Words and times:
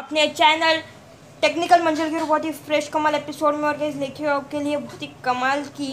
अपने 0.00 0.26
channel 0.28 0.78
technical 1.40 1.82
मंजिल 1.82 2.10
के 2.10 2.18
बहुत 2.18 2.44
ही 2.44 2.50
फ्रेश 2.58 2.86
कमाल 2.88 3.14
एपिसोड 3.14 3.54
में 3.54 3.64
और 3.68 3.76
गाइस 3.78 3.96
लेके 3.96 4.26
आपके 4.26 4.60
लिए 4.60 4.76
बहुत 4.76 5.02
ही 5.02 5.06
कमाल 5.24 5.62
की 5.76 5.88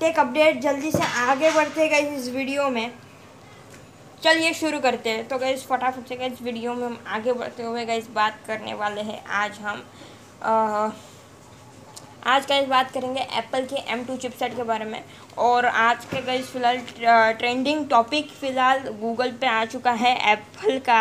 टेक 0.00 0.18
अपडेट 0.18 0.60
जल्दी 0.62 0.90
से 0.92 1.04
आगे 1.20 1.50
बढ़ते 1.50 1.88
गए 1.88 2.16
इस 2.16 2.28
वीडियो 2.28 2.68
में। 2.70 2.90
चलिए 4.22 4.52
शुरू 4.54 4.80
करते 4.80 5.10
हैं। 5.10 5.26
तो 5.28 5.38
गाइस 5.38 5.64
फटाफट 5.66 6.08
से 6.08 6.16
गाइस 6.16 6.42
वीडियो 6.42 6.74
में 6.74 6.84
हम 6.86 6.98
आगे 7.06 7.32
बढ़ते 7.32 7.62
हुए 7.62 7.84
गाइस 7.86 8.08
बात 8.14 8.38
करने 8.46 8.74
वाले 8.74 9.02
हैं। 9.02 9.24
आज 9.26 9.58
हम 9.58 9.82
आ, 10.42 10.90
आज 12.26 12.46
का 12.46 12.56
इस 12.56 12.68
बात 12.68 12.90
करेंगे 12.90 13.20
एप्पल 13.20 13.64
के 13.64 13.76
एम 13.92 14.04
टू 14.04 14.16
चिपसेट 14.16 14.56
के 14.56 14.62
बारे 14.62 14.84
में। 14.84 15.02
और 15.38 15.66
आज 15.66 16.04
के 16.04 16.20
गई 16.22 16.42
फ़िलहाल 16.42 17.32
ट्रेंडिंग 17.38 17.88
टॉपिक 17.90 18.30
फ़िलहाल 18.40 18.78
गूगल 19.00 19.32
पे 19.40 19.46
आ 19.46 19.64
चुका 19.64 19.92
है 20.04 20.14
एप्पल 20.32 20.78
का। 20.80 21.00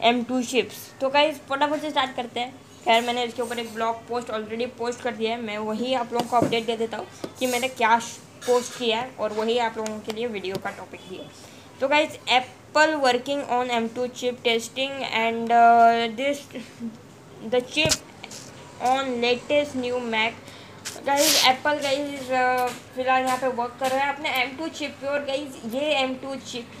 एम 0.00 0.22
टू 0.24 0.42
चिप्स 0.42 0.76
तो 1.00 1.08
कई 1.10 1.32
फटाफट 1.48 1.80
से 1.80 1.90
स्टार्ट 1.90 2.14
करते 2.16 2.40
हैं। 2.40 2.52
खैर, 2.84 3.02
मैंने 3.02 3.24
इसके 3.24 3.42
ऊपर 3.42 3.58
एक 3.58 3.72
ब्लॉग 3.74 4.06
पोस्ट 4.08 4.30
ऑलरेडी 4.30 4.66
पोस्ट 4.78 5.00
कर 5.02 5.14
दिया 5.14 5.32
है। 5.32 5.40
मैं 5.42 5.58
वही 5.60 5.94
आप 5.94 6.12
लोगों 6.12 6.26
को 6.28 6.36
अपडेट 6.36 6.66
दे 6.66 6.76
देता 6.76 6.96
हूँ 6.96 7.32
कि 7.38 7.46
मैंने 7.46 7.68
क्या 7.70 7.96
पोस्ट 8.46 8.78
किया 8.78 8.98
है 9.00 9.10
और 9.20 9.32
वही 9.32 9.58
आप 9.58 9.76
लोगों 9.78 9.98
के 10.06 10.12
लिए 10.12 10.26
वीडियो 10.28 10.56
का 10.64 10.70
टॉपिक 10.70 11.00
दिया 11.10 11.28
तो 11.80 11.88
guys 11.88 12.16
Apple 12.32 12.94
working 12.96 13.42
on 13.50 13.70
M 13.70 13.88
two 13.94 14.06
chip 14.16 14.38
testing 14.44 15.02
and 15.02 15.48
this 16.16 16.42
the 17.44 17.60
chip 17.70 18.82
on 18.84 19.08
latest 19.20 19.76
new 19.76 19.98
Mac 20.00 20.36
guys 21.06 21.46
Apple 21.48 21.78
guys 21.82 22.20
फ़िलहाल 22.94 23.22
यहाँ 23.22 23.38
पे 23.38 23.48
वर्क 23.56 23.76
कर 23.80 23.90
रहा 23.90 24.04
है 24.04 24.14
अपने 24.14 24.30
एम 24.42 24.56
टू 24.56 24.68
चिप 24.70 24.96
पे 25.00 25.06
और 25.08 25.24
गाइज़ 25.26 25.74
ये 25.74 25.94
एम 25.98 26.14
टू 26.22 26.34
चिप 26.42 26.72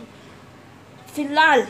फ़िलहाल 1.14 1.66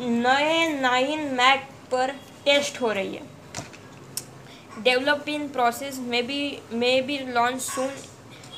नए, 0.00 0.68
नाइन 0.80 1.20
मैक 1.34 1.68
पर 1.92 2.10
टेस्ट 2.44 2.80
हो 2.80 2.92
रही 2.92 3.14
है। 3.16 3.22
Developing 4.82 5.48
process 5.50 5.98
may 6.00 6.22
be 6.22 6.40
may 6.72 7.00
be 7.02 7.18
launch 7.28 7.60
soon 7.62 7.88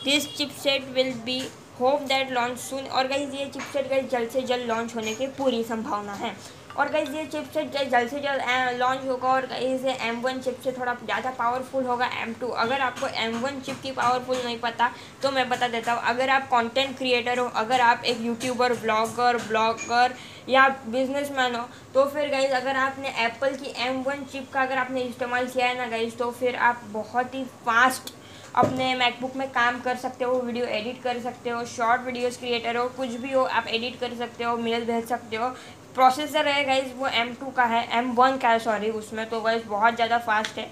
this 0.05 0.27
chipset 0.37 0.89
will 0.95 1.13
be 1.25 1.41
hope 1.81 2.01
that 2.09 2.31
launch 2.33 2.59
soon 2.59 2.85
और 2.85 3.07
गाइज़ 3.09 3.35
ये 3.35 3.47
चिपसेट 3.47 3.89
गाइज़ 3.91 4.07
जल्द 4.07 4.31
से 4.31 4.43
जल्द 4.43 4.67
लॉन्च 4.69 4.95
होने 4.97 5.15
की 5.15 5.27
पूरी 5.39 5.63
संभावना 5.65 6.15
है। 6.15 6.35
और 6.81 6.89
गाइज़ 6.91 7.11
ये 7.17 7.25
चिपसेट 7.27 7.73
जल्द 7.91 8.09
से 8.09 8.21
जल्द 8.21 8.79
लॉन्च 8.79 9.07
होगा 9.07 9.29
और 9.29 9.47
गाइज़ 9.47 9.87
ये 9.87 9.93
एम 10.03 10.21
वन 10.21 10.39
चिप 10.41 10.61
से 10.65 10.73
थोड़ा 10.73 10.95
ज़्यादा 10.95 11.31
पावरफुल 11.39 11.85
होगा 11.85 12.07
एम 12.23 12.33
टू 12.41 12.47
अगर 12.63 12.81
आपको 12.81 13.07
एम 13.25 13.37
वन 13.41 13.61
चिप 13.61 13.81
की 13.83 13.91
पावरफुल 13.93 14.37
नहीं 14.37 14.59
पता 14.59 14.91
तो 15.23 15.31
मैं 15.31 15.49
बता 15.49 15.69
देता 15.69 15.93
हूँ, 15.93 16.03
अगर 16.05 16.31
आप 16.31 16.47
कंटेंट 16.51 16.97
क्रिएटर 16.99 17.39
हो, 17.39 17.45
अगर 17.55 17.81
आप 17.81 18.05
एक 18.05 18.21
यूट्यूबर 18.21 18.73
ब्लॉगर 18.77 19.37
ब्लॉगर 19.49 20.15
या 20.49 20.69
बिजनेसमैन 20.87 21.55
हो 21.55 21.67
तो 21.95 22.05
फिर 22.07 22.31
गाइज़ 22.31 22.53
अगर 22.53 22.77
आपने 22.77 23.13
एप्पल 23.25 23.57
की 23.57 23.75
एम 23.89 24.03
वन 24.03 24.25
चिप 24.33 24.51
का 24.53 24.63
अगर 24.63 24.79
आपने 24.79 25.03
इस्तेमाल 25.03 25.47
किया 25.49 25.67
है 25.67 25.77
ना 25.79 25.87
गाइज़ 25.89 26.17
तो 26.17 26.31
फिर 26.41 26.57
आप 26.71 26.83
बहुत 26.93 27.35
ही 27.35 27.45
फास्ट 27.67 28.13
अपने 28.57 28.95
मैकबुक 28.95 29.37
में 29.37 29.49
काम 29.53 29.81
कर 29.81 29.97
सकते 29.97 30.25
हो 30.25 30.41
वीडियो 30.41 30.65
एडिट 30.67 31.03
कर 31.03 31.19
सकते 31.23 31.51
हो 31.51 31.65
शॉर्ट 31.67 32.01
वीडियोस 32.03 32.37
क्रिएटर 32.39 32.77
हो, 32.77 32.85
कुछ 32.97 33.09
भी 33.17 33.33
हो, 33.33 33.43
आप 33.43 33.67
एडिट 33.69 33.99
कर 34.01 34.15
सकते 34.19 34.45
हो 34.45 34.57
मेल 34.59 34.85
भेज 34.87 35.07
सकते 35.09 35.37
हो 35.37 35.49
प्रोसेसर 35.95 36.49
है 36.49 36.65
गाइज़ 36.65 36.93
वो 36.95 37.07
एम 37.09 37.33
टू 37.35 37.51
का 37.53 37.65
है 37.67 37.87
एम 37.99 38.13
वन 38.15 38.37
का 38.39 38.49
है 38.49 38.59
सॉरी 38.61 38.91
उसमें 38.93 39.29
तो 39.29 39.41
गाइज़ 39.41 39.65
बहुत 39.67 39.95
ज़्यादा 39.95 40.19
फास्ट 40.21 40.59
है। 40.59 40.71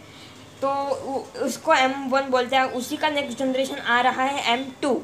तो 0.62 0.70
उसको 1.44 1.74
एम 1.74 2.08
वन 2.11 2.30
बोलते 2.30 2.56
हैं, 2.56 2.64
उसी 2.64 2.97
का 2.97 3.08
नेक्स्ट 3.11 3.39
जनरेशन 3.39 3.78
आ 3.78 4.00
रहा 4.00 4.22
है 4.24 4.52
एम 4.52 4.64
टू 4.83 5.00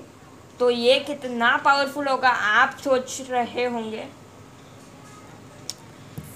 तो 0.60 0.70
ये 0.70 0.98
कितना 1.00 1.56
पावरफुल 1.64 2.08
होगा, 2.08 2.28
आप 2.28 2.76
सोच 2.84 3.20
रहे 3.30 3.64
होंगे। 3.66 4.04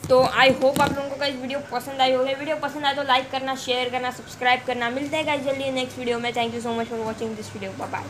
तो 0.09 0.23
आई 0.23 0.51
होप 0.53 0.81
आप 0.81 0.93
लोगों 0.93 1.17
को 1.17 1.25
इस 1.25 1.35
वीडियो 1.37 1.59
पसंद 1.73 2.01
आई 2.01 2.13
होगी। 2.13 2.35
वीडियो 2.35 2.57
पसंद 2.59 2.85
आए 2.85 2.95
तो 2.95 3.03
लाइक 3.05 3.31
करना 3.31 3.55
शेयर 3.57 3.91
करना 3.91 4.11
सब्सक्राइब 4.13 4.65
करना। 4.67 4.91
मिलते 4.91 5.17
हैं 5.17 5.27
गाइज़ 5.27 5.45
जल्दी 5.45 5.71
नेक्स्ट 5.73 5.99
वीडियो 5.99 6.19
में। 6.19 6.33
Thank 6.37 6.55
you 6.55 6.61
so 6.61 6.73
much 6.75 6.87
for 6.89 6.99
watching 7.01 7.37
this 7.37 7.53
video 7.53 7.73
bye 7.79 7.89
bye 7.89 8.05